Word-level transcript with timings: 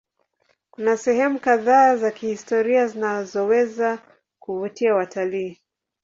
Kuna 0.71 0.97
sehemu 0.97 1.39
kadhaa 1.39 1.95
za 1.95 2.11
kihistoria 2.11 2.87
zinazoweza 2.87 3.99
kuvutia 4.39 4.95
watalii. 4.95 5.61